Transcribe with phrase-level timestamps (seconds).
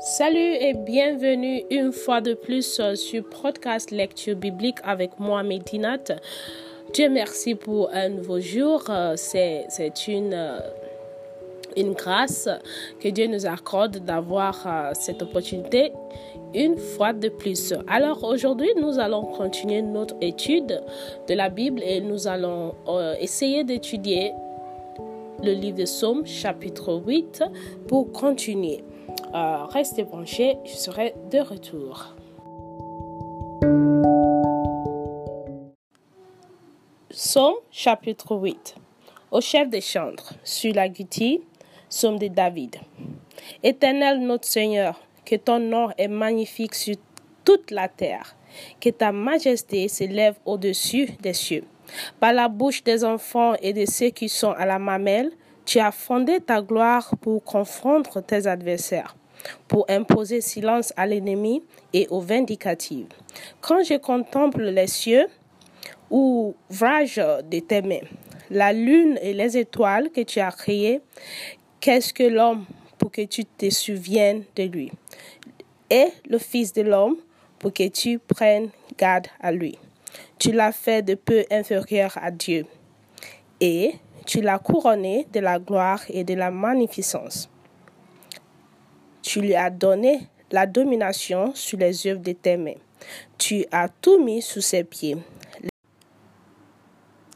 [0.00, 5.98] Salut et bienvenue une fois de plus sur podcast lecture biblique avec moi, Médinat.
[6.94, 8.82] Dieu merci pour un nouveau jour.
[9.16, 10.58] C'est, c'est une,
[11.76, 12.48] une grâce
[12.98, 15.92] que Dieu nous accorde d'avoir cette opportunité
[16.54, 17.74] une fois de plus.
[17.86, 20.82] Alors aujourd'hui, nous allons continuer notre étude
[21.28, 24.32] de la Bible et nous allons euh, essayer d'étudier
[25.42, 27.44] le livre de Psaume chapitre 8
[27.86, 28.82] pour continuer.
[29.32, 32.16] Euh, restez branchés, je serai de retour.
[37.10, 38.74] Psaume chapitre 8
[39.30, 41.38] Au chef des chantres, sur la guitare,
[41.88, 42.76] Psaume de David.
[43.62, 46.96] Éternel notre Seigneur, que ton nom est magnifique sur
[47.44, 48.34] toute la terre,
[48.80, 51.64] que ta majesté s'élève au-dessus des cieux.
[52.18, 55.30] Par la bouche des enfants et de ceux qui sont à la mamelle,
[55.64, 59.14] tu as fondé ta gloire pour confondre tes adversaires,
[59.68, 63.08] pour imposer silence à l'ennemi et aux vindicatives.
[63.60, 65.26] Quand je contemple les cieux,
[66.10, 68.06] ouvrage de tes mains,
[68.50, 71.00] la lune et les étoiles que tu as créées,
[71.80, 72.64] qu'est-ce que l'homme
[72.98, 74.92] pour que tu te souviennes de lui,
[75.88, 77.16] et le Fils de l'homme
[77.58, 79.78] pour que tu prennes garde à lui.
[80.38, 82.66] Tu l'as fait de peu inférieur à Dieu,
[83.60, 83.94] et
[84.26, 87.48] tu l'as couronné de la gloire et de la magnificence.
[89.32, 92.80] Tu lui as donné la domination sur les œuvres de tes mains.
[93.38, 95.18] Tu as tout mis sous ses pieds.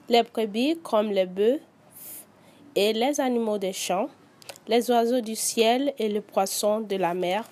[0.08, 1.60] Les brebis comme les bœufs
[2.74, 4.08] et les animaux des champs,
[4.66, 7.44] les oiseaux du ciel et les poissons de la mer,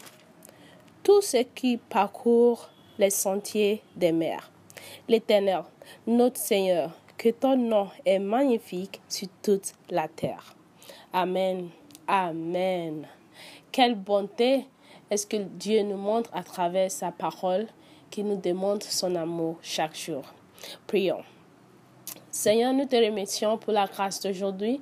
[1.04, 2.68] tout ce qui parcourt
[2.98, 4.50] les sentiers des mers.
[5.08, 5.62] L'Éternel,
[6.04, 10.56] notre Seigneur, que ton nom est magnifique sur toute la terre.
[11.12, 11.68] Amen.
[12.08, 13.06] Amen.
[13.72, 14.66] Quelle bonté
[15.10, 17.66] est-ce que Dieu nous montre à travers sa parole
[18.10, 20.22] qui nous démontre son amour chaque jour.
[20.86, 21.24] Prions.
[22.30, 24.80] Seigneur, nous te remercions pour la grâce d'aujourd'hui.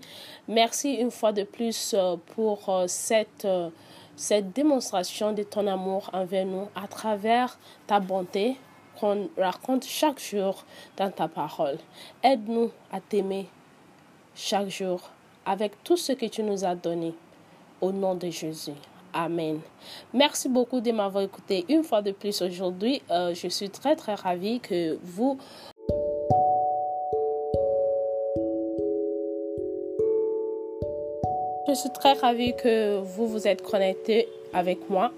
[0.48, 3.70] Merci une fois de plus euh, pour euh, cette, euh,
[4.16, 8.56] cette démonstration de ton amour envers nous à travers ta bonté
[8.98, 10.64] qu'on raconte chaque jour
[10.96, 11.78] dans ta parole.
[12.22, 13.48] Aide-nous à t'aimer
[14.34, 15.00] chaque jour
[15.46, 17.14] avec tout ce que tu nous as donné.
[17.80, 18.72] Au nom de Jésus.
[19.12, 19.60] Amen.
[20.12, 23.02] Merci beaucoup de m'avoir écouté une fois de plus aujourd'hui.
[23.10, 25.38] je suis très très ravie que vous
[31.70, 35.12] Je suis très ravie que vous vous êtes connectés avec moi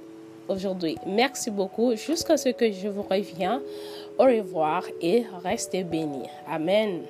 [0.48, 0.98] aujourd'hui.
[1.06, 1.96] Merci beaucoup.
[1.96, 3.62] Jusqu'à ce que je vous revienne.
[4.18, 6.28] Au revoir et restez bénis.
[6.46, 7.04] Amen.